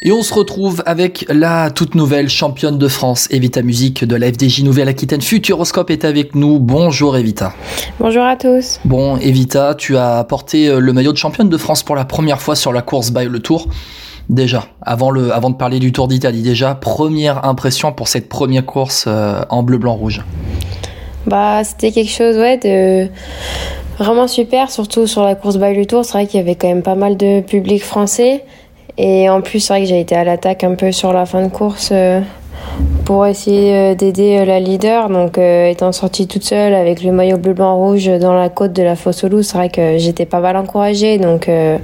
[0.00, 4.28] Et on se retrouve avec la toute nouvelle championne de France, Evita Musique de la
[4.28, 5.20] FDJ Nouvelle-Aquitaine.
[5.20, 6.60] Futuroscope est avec nous.
[6.60, 7.52] Bonjour Evita.
[7.98, 8.78] Bonjour à tous.
[8.84, 12.40] Bon, Evita, tu as porté euh, le maillot de championne de France pour la première
[12.40, 13.66] fois sur la course by le Tour.
[14.28, 18.64] Déjà, avant, le, avant de parler du Tour d'Italie, déjà, première impression pour cette première
[18.64, 20.22] course euh, en bleu, blanc, rouge.
[21.26, 23.10] Bah, c'était quelque chose, ouais, de
[23.98, 26.04] vraiment super, surtout sur la course by le Tour.
[26.04, 28.44] C'est vrai qu'il y avait quand même pas mal de public français.
[29.00, 31.40] Et en plus, c'est vrai que j'ai été à l'attaque un peu sur la fin
[31.42, 32.20] de course euh,
[33.04, 35.08] pour essayer euh, d'aider euh, la leader.
[35.08, 38.72] Donc, euh, étant sortie toute seule avec le maillot bleu, blanc, rouge dans la côte
[38.72, 41.18] de la fosse aux loups, c'est vrai que j'étais pas mal encouragée.
[41.18, 41.78] Donc, euh,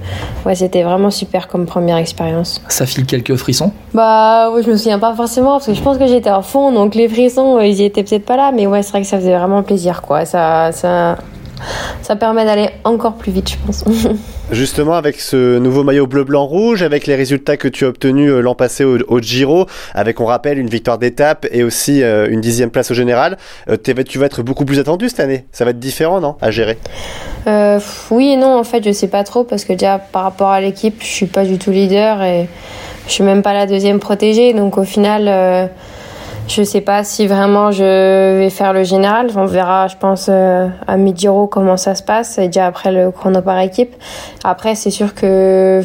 [0.45, 2.61] ouais, c'était vraiment super comme première expérience.
[2.69, 3.71] Ça file quelques frissons?
[3.93, 6.73] Bah, ouais, je me souviens pas forcément parce que je pense que j'étais à fond,
[6.73, 9.19] donc les frissons, ils y étaient peut-être pas là, mais ouais, c'est vrai que ça
[9.19, 10.25] faisait vraiment plaisir, quoi.
[10.25, 11.17] Ça, ça,
[12.03, 13.85] ça permet d'aller encore plus vite, je pense.
[14.53, 18.55] Justement, avec ce nouveau maillot bleu-blanc-rouge, avec les résultats que tu as obtenus euh, l'an
[18.55, 22.71] passé au, au Giro, avec, on rappelle, une victoire d'étape et aussi euh, une dixième
[22.71, 23.39] place au général,
[23.71, 25.47] euh, tu vas être beaucoup plus attendu cette année.
[25.53, 26.79] Ça va être différent, non À gérer?
[27.47, 30.51] Euh, oui et non, en fait, je sais pas trop parce que déjà par rapport
[30.51, 32.49] à l'équipe, je suis pas du tout leader et
[33.07, 34.53] je suis même pas la deuxième protégée.
[34.53, 35.71] Donc au final,
[36.49, 39.29] je sais pas si vraiment je vais faire le général.
[39.37, 43.11] On verra, je pense, euh, à mi-giro comment ça se passe et déjà après le
[43.11, 43.95] chrono par équipe.
[44.45, 45.83] Après, c'est sûr que.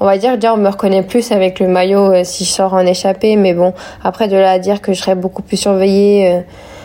[0.00, 2.74] On va dire, déjà, on me reconnaît plus avec le maillot euh, si je sors
[2.74, 6.28] en échappée, mais bon, après, de là à dire que je serai beaucoup plus surveillée,
[6.28, 6.40] euh,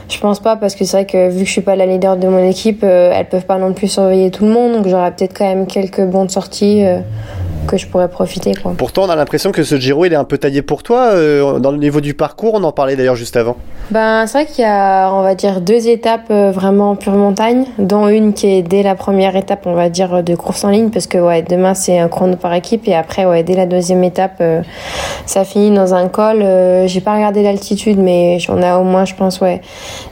[0.07, 2.15] je pense pas parce que c'est vrai que vu que je suis pas la leader
[2.15, 5.09] de mon équipe, euh, elles peuvent pas non plus surveiller tout le monde, donc j'aurai
[5.09, 6.85] peut-être quand même quelques bonnes sorties
[7.67, 8.73] que je pourrais profiter quoi.
[8.77, 11.09] Pourtant, on a l'impression que ce Giro, il est un peu taillé pour toi.
[11.13, 13.57] euh, dans le niveau du parcours, on en parlait d'ailleurs juste avant.
[13.91, 17.65] Ben c'est vrai qu'il y a on va dire deux étapes euh, vraiment pure montagne,
[17.77, 20.89] dont une qui est dès la première étape on va dire de course en ligne
[20.89, 24.03] parce que ouais demain c'est un chrono par équipe et après ouais dès la deuxième
[24.03, 24.61] étape euh,
[25.25, 26.41] ça finit dans un col.
[26.41, 29.61] Euh, J'ai pas regardé l'altitude mais on a au moins je pense ouais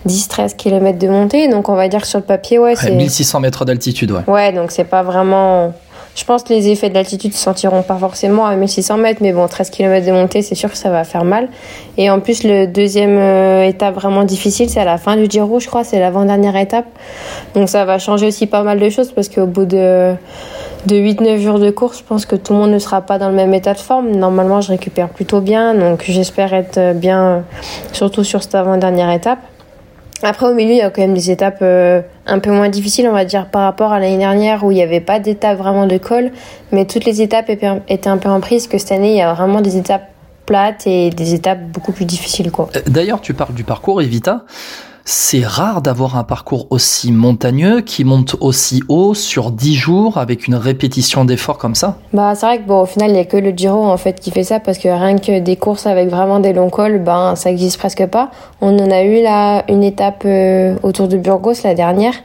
[0.07, 2.91] 10-13 km de montée donc on va dire que sur le papier ouais Ouais, c'est
[2.91, 4.22] 1600 mètres d'altitude, ouais.
[4.28, 5.72] Ouais, donc c'est pas vraiment.
[6.16, 9.34] Je pense que les effets de l'altitude se sentiront pas forcément à 1600 mètres, mais
[9.34, 11.50] bon, 13 km de montée, c'est sûr que ça va faire mal.
[11.98, 15.59] Et en plus, le deuxième euh, étape vraiment difficile, c'est à la fin du Giro,
[15.59, 16.86] je crois, c'est l'avant-dernière étape.
[17.54, 20.14] Donc ça va changer aussi pas mal de choses parce qu'au bout de,
[20.86, 23.28] de 8-9 jours de course, je pense que tout le monde ne sera pas dans
[23.28, 24.12] le même état de forme.
[24.12, 27.44] Normalement, je récupère plutôt bien, donc j'espère être bien,
[27.92, 29.40] surtout sur cette avant-dernière étape.
[30.24, 33.08] Après, au milieu, il y a quand même des étapes euh, un peu moins difficiles,
[33.08, 35.88] on va dire, par rapport à l'année dernière où il n'y avait pas d'étape vraiment
[35.88, 36.31] de col,
[36.72, 39.34] mais toutes les étapes étaient un peu en prise, que cette année, il y a
[39.34, 40.09] vraiment des étapes
[40.46, 42.52] plates et des étapes beaucoup plus difficiles.
[42.58, 44.46] Euh, D'ailleurs, tu parles du parcours, Evita.
[45.08, 50.48] C'est rare d'avoir un parcours aussi montagneux qui monte aussi haut sur 10 jours avec
[50.48, 51.98] une répétition d'efforts comme ça.
[52.12, 54.20] Bah, c'est vrai que bon, au final, il n'y a que le Giro en fait
[54.20, 57.36] qui fait ça parce que rien que des courses avec vraiment des longs cols, ben
[57.36, 58.32] ça existe presque pas.
[58.62, 62.16] On en a eu là une étape euh, autour de Burgos la dernière,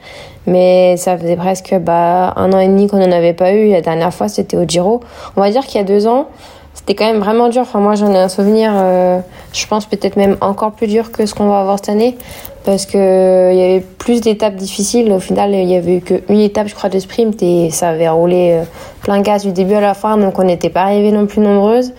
[0.47, 3.69] mais ça faisait presque bah, un an et demi qu'on n'en avait pas eu.
[3.69, 5.01] La dernière fois, c'était au Giro.
[5.37, 6.29] On va dire qu'il y a deux ans,
[6.73, 7.61] c'était quand même vraiment dur.
[7.61, 9.19] Enfin, moi, j'en ai un souvenir, euh,
[9.53, 12.17] je pense peut-être même encore plus dur que ce qu'on va avoir cette année
[12.65, 15.11] parce que euh, y avait plus d'étapes difficiles.
[15.13, 18.09] Au final, il y avait eu qu'une étape, je crois, de sprint et ça avait
[18.09, 18.65] roulé euh,
[19.03, 21.93] plein gaz du début à la fin, donc on n'était pas arrivés non plus nombreuses.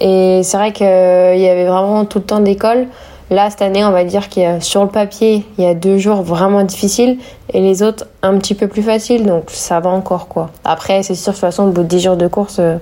[0.00, 2.86] Et c'est vrai qu'il y avait vraiment tout le temps d'école.
[3.32, 5.72] Là, cette année, on va dire qu'il y a sur le papier, il y a
[5.72, 7.16] deux jours vraiment difficiles
[7.54, 10.50] et les autres un petit peu plus faciles, donc ça va encore quoi.
[10.64, 12.76] Après, c'est sûr, de toute façon, au bout de 10 jours de course, euh,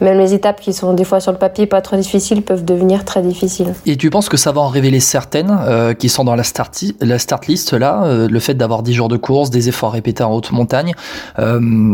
[0.00, 3.04] même les étapes qui sont des fois sur le papier pas trop difficiles peuvent devenir
[3.04, 3.74] très difficiles.
[3.86, 6.84] Et tu penses que ça va en révéler certaines euh, qui sont dans la start,
[7.00, 10.22] la start list là, euh, le fait d'avoir 10 jours de course, des efforts répétés
[10.22, 10.94] en haute montagne,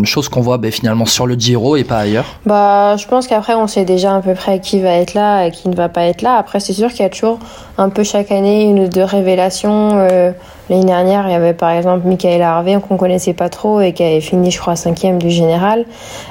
[0.05, 2.27] chose qu'on voit ben, finalement sur le Giro et pas ailleurs?
[2.45, 5.51] Bah, je pense qu'après, on sait déjà à peu près qui va être là et
[5.51, 6.37] qui ne va pas être là.
[6.37, 7.39] Après, c'est sûr qu'il y a toujours
[7.85, 9.91] un peu chaque année une ou deux révélations.
[9.95, 10.33] Euh,
[10.71, 14.03] L'année dernière, il y avait par exemple Michael Harvey qu'on connaissait pas trop et qui
[14.03, 15.85] avait fini, je crois, cinquième du général.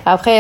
[0.07, 0.39] Après,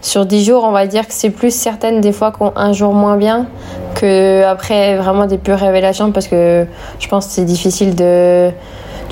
[0.00, 2.92] sur dix jours, on va dire que c'est plus certaines des fois qu'on un jour
[2.92, 3.46] moins bien
[3.94, 6.66] que après vraiment des pures révélations parce que
[6.98, 8.50] je pense que c'est difficile de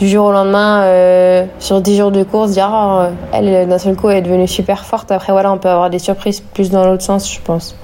[0.02, 3.94] du jour au lendemain, euh, sur 10 jours de course, dire oh, elle d'un seul
[3.94, 5.12] coup elle est devenue super forte.
[5.12, 7.76] Après voilà, on peut avoir des surprises plus dans l'autre sens, je pense.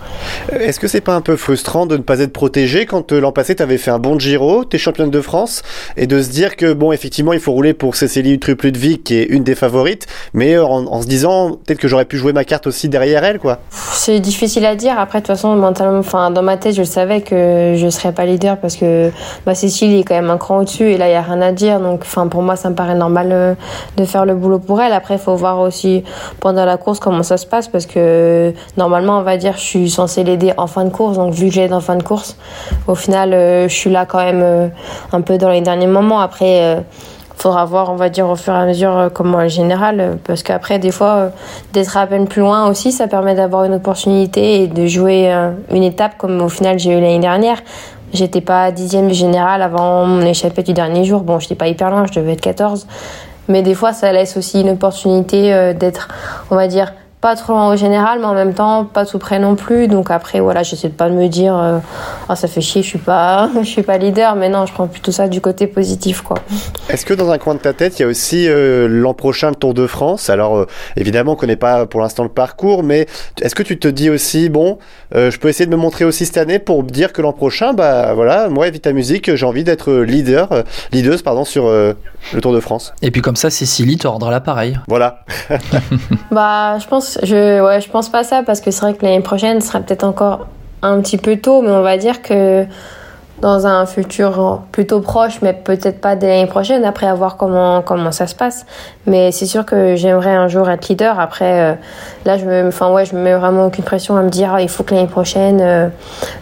[0.52, 3.54] Est-ce que c'est pas un peu frustrant de ne pas être protégé quand l'an passé
[3.54, 5.62] tu avais fait un bon Giro, tu es championne de France,
[5.96, 9.24] et de se dire que bon effectivement il faut rouler pour Cécilie Trupludvig qui est
[9.24, 12.66] une des favorites, mais en, en se disant peut-être que j'aurais pu jouer ma carte
[12.66, 13.60] aussi derrière elle quoi.
[13.70, 14.98] C'est difficile à dire.
[14.98, 18.26] Après de toute façon mentalement, enfin dans ma tête je savais que je serais pas
[18.26, 19.12] leader parce que
[19.46, 21.52] bah, Cécile est quand même un cran au-dessus et là il y a rien à
[21.52, 21.78] dire.
[21.78, 23.54] Donc enfin pour moi ça me paraît normal euh,
[23.96, 24.92] de faire le boulot pour elle.
[24.92, 26.04] Après il faut voir aussi
[26.40, 29.90] pendant la course comment ça se passe parce que normalement on va dire je suis
[29.90, 31.16] censée l'aider en fin de course.
[31.16, 32.36] Donc vu que j'aide en fin de course,
[32.86, 34.68] au final euh, je suis là quand même euh,
[35.12, 36.20] un peu dans les derniers moments.
[36.20, 36.84] Après
[37.36, 40.80] faudra voir, on va dire, au fur et à mesure comment est général, parce qu'après,
[40.80, 41.30] des fois,
[41.72, 45.32] d'être à peine plus loin aussi, ça permet d'avoir une opportunité et de jouer
[45.70, 47.58] une étape comme au final j'ai eu l'année dernière.
[48.12, 51.20] J'étais pas dixième du général avant mon échappée du dernier jour.
[51.22, 52.86] Bon, j'étais pas hyper loin, je devais être 14.
[53.48, 56.08] Mais des fois, ça laisse aussi une opportunité euh, d'être,
[56.50, 59.38] on va dire, pas trop loin au général, mais en même temps pas tout près
[59.38, 59.88] non plus.
[59.88, 61.78] Donc après, voilà, j'essaie de pas me dire, euh,
[62.28, 64.36] ah ça fait chier, je suis pas, je suis pas leader.
[64.36, 66.38] Mais non, je prends plutôt ça du côté positif, quoi.
[66.88, 69.50] Est-ce que dans un coin de ta tête, il y a aussi euh, l'an prochain
[69.50, 70.30] le Tour de France?
[70.30, 70.66] Alors euh,
[70.96, 73.06] évidemment, on connaît pas pour l'instant le parcours, mais
[73.42, 74.78] est-ce que tu te dis aussi, bon,
[75.12, 78.14] je peux essayer de me montrer aussi cette année pour dire que l'an prochain, bah
[78.14, 82.92] voilà, moi, Vita Musique, j'ai envie d'être leader, leaduse, pardon, sur le Tour de France.
[83.02, 84.78] Et puis comme ça, Cécilie te rendra l'appareil.
[84.86, 85.24] Voilà.
[86.30, 89.60] bah, je pense je, ouais, pense pas ça parce que c'est vrai que l'année prochaine
[89.60, 90.46] sera peut-être encore
[90.82, 92.66] un petit peu tôt, mais on va dire que
[93.40, 98.10] dans un futur plutôt proche, mais peut-être pas dès l'année prochaine, après avoir comment comment
[98.10, 98.66] ça se passe.
[99.06, 101.18] Mais c'est sûr que j'aimerais un jour être leader.
[101.20, 101.74] Après, euh,
[102.24, 104.60] là, je me, enfin ouais, je me mets vraiment aucune pression à me dire ah,
[104.60, 105.88] il faut que l'année prochaine euh,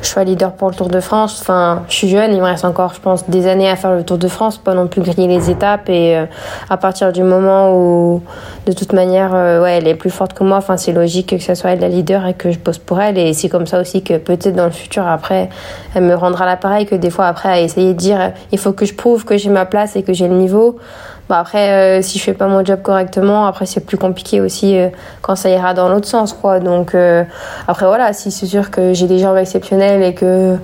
[0.02, 1.38] je sois leader pour le Tour de France.
[1.42, 4.02] Enfin, je suis jeune, il me reste encore, je pense, des années à faire le
[4.02, 5.88] Tour de France, pas non plus griller les étapes.
[5.88, 6.26] Et euh,
[6.70, 8.22] à partir du moment où,
[8.66, 10.56] de toute manière, ouais, elle est plus forte que moi.
[10.56, 13.18] Enfin, c'est logique que ce soit elle la leader et que je pose pour elle.
[13.18, 15.50] Et c'est comme ça aussi que peut-être dans le futur, après,
[15.94, 18.86] elle me rendra l'appareil que des fois après à essayer de dire il faut que
[18.86, 20.78] je prouve que j'ai ma place et que j'ai le niveau.
[21.28, 24.78] Bah après, euh, si je fais pas mon job correctement, après c'est plus compliqué aussi
[24.78, 24.90] euh,
[25.22, 26.60] quand ça ira dans l'autre sens, quoi.
[26.60, 27.24] Donc euh,
[27.66, 30.54] après voilà, si c'est sûr que j'ai des jambes exceptionnelles et que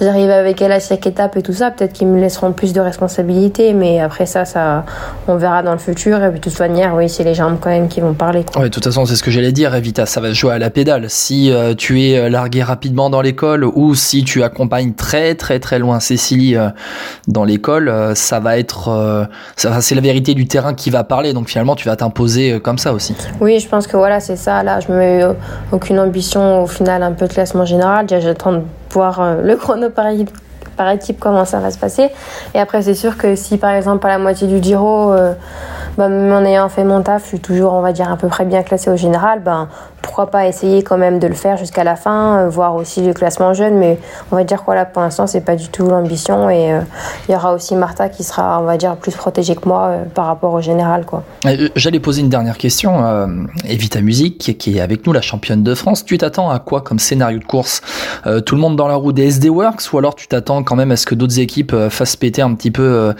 [0.00, 2.80] j'arrive avec elle à chaque étape et tout ça, peut-être qu'ils me laisseront plus de
[2.80, 3.72] responsabilités.
[3.72, 4.84] Mais après ça, ça,
[5.26, 6.22] on verra dans le futur.
[6.22, 8.44] Et puis de toute manière, oui, c'est les jambes quand même qui vont parler.
[8.44, 8.62] Quoi.
[8.62, 10.06] De toute façon, c'est ce que j'allais dire, Evita.
[10.06, 11.06] Ça va se jouer à la pédale.
[11.08, 15.98] Si tu es largué rapidement dans l'école ou si tu accompagnes très très très loin
[15.98, 16.56] Cécilie
[17.26, 19.26] dans l'école, ça va être,
[19.56, 21.32] ça, c'est vérité du terrain qui va parler.
[21.32, 23.16] Donc finalement, tu vas t'imposer euh, comme ça aussi.
[23.40, 24.62] Oui, je pense que voilà, c'est ça.
[24.62, 25.32] Là, je me mets euh,
[25.72, 28.06] aucune ambition au final, un peu de classement général.
[28.06, 30.30] Déjà, j'attends de voir euh, le chrono par équipe,
[30.76, 32.10] par équipe comment ça va se passer.
[32.54, 35.12] Et après, c'est sûr que si par exemple à la moitié du Giro,
[35.96, 38.28] bah, même en ayant fait mon taf, je suis toujours, on va dire, à peu
[38.28, 39.68] près bien classé au général, ben
[40.04, 43.14] pourquoi pas essayer quand même de le faire jusqu'à la fin, euh, voir aussi le
[43.14, 43.98] classement jeune, mais
[44.30, 46.50] on va dire quoi là pour l'instant c'est pas du tout l'ambition.
[46.50, 46.80] Et euh,
[47.28, 50.04] il y aura aussi Martha qui sera on va dire plus protégée que moi euh,
[50.04, 51.24] par rapport au général quoi.
[51.74, 53.02] J'allais poser une dernière question,
[53.64, 56.98] Evita Musique qui est avec nous la championne de France, tu t'attends à quoi comme
[56.98, 57.80] scénario de course?
[58.44, 60.90] Tout le monde dans la roue des SD Works ou alors tu t'attends quand même
[60.90, 63.14] à ce que d'autres équipes fassent péter un petit peu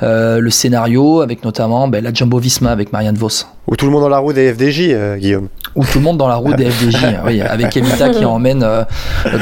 [0.00, 4.00] le scénario avec notamment ben, la Jumbo Visma avec Marianne Vos ou tout le monde
[4.00, 5.48] dans la roue des FDJ, Guillaume.
[5.76, 8.82] Ou tout le monde dans la roue des FDJ, oui, avec Evita qui emmène euh,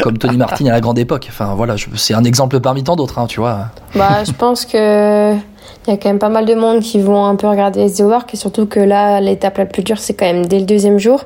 [0.02, 1.26] comme Tony Martin à la grande époque.
[1.30, 3.68] Enfin voilà, c'est un exemple parmi tant d'autres, hein, tu vois.
[3.94, 7.24] Bah, je pense que il y a quand même pas mal de monde qui vont
[7.24, 10.26] un peu regarder The Work et surtout que là, l'étape la plus dure, c'est quand
[10.26, 11.24] même dès le deuxième jour.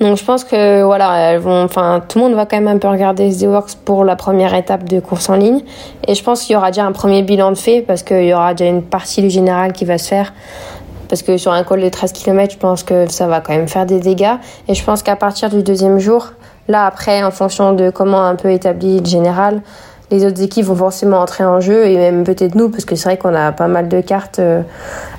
[0.00, 2.78] Donc je pense que voilà, elles vont, enfin tout le monde va quand même un
[2.78, 5.60] peu regarder The Works pour la première étape de course en ligne.
[6.06, 8.34] Et je pense qu'il y aura déjà un premier bilan de fait parce qu'il y
[8.34, 10.34] aura déjà une partie du général qui va se faire
[11.08, 13.68] parce que sur un col de 13 km, je pense que ça va quand même
[13.68, 14.36] faire des dégâts.
[14.68, 16.32] Et je pense qu'à partir du deuxième jour,
[16.68, 19.62] là après, en fonction de comment un peu établi le général,
[20.10, 23.08] les autres équipes vont forcément entrer en jeu et même peut-être nous, parce que c'est
[23.08, 24.62] vrai qu'on a pas mal de cartes euh,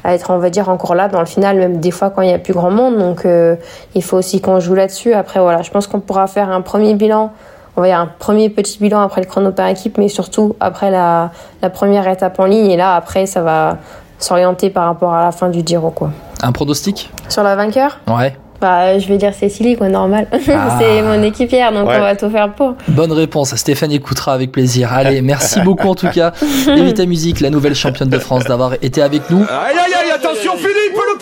[0.03, 2.29] à être, on va dire, encore là dans le final, même des fois quand il
[2.29, 2.97] y a plus grand monde.
[2.97, 3.55] Donc euh,
[3.95, 5.13] il faut aussi qu'on joue là-dessus.
[5.13, 7.31] Après, voilà, je pense qu'on pourra faire un premier bilan.
[7.75, 10.89] On va dire un premier petit bilan après le chrono par équipe, mais surtout après
[10.89, 12.71] la, la première étape en ligne.
[12.71, 13.77] Et là, après, ça va,
[14.19, 16.11] s'orienter par rapport à la fin du Giro quoi.
[16.41, 17.11] Un pronostic?
[17.29, 17.99] Sur la vainqueur?
[18.07, 18.35] Ouais.
[18.59, 20.27] Bah, je vais dire Cécilie, quoi, normal.
[20.49, 20.77] Ah.
[20.79, 22.73] c'est mon équipière, donc on va tout faire pour.
[22.87, 23.53] Bonne réponse.
[23.55, 24.91] Stéphane écoutera avec plaisir.
[24.93, 26.31] Allez, merci beaucoup en tout cas.
[26.67, 29.41] Evita Musique, la nouvelle championne de France, d'avoir été avec nous.
[29.41, 31.17] Aïe, aïe, aïe, attention Philippe, le